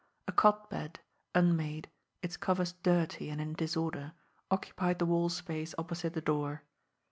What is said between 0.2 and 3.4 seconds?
A cot bed, unmade, its covers dirty and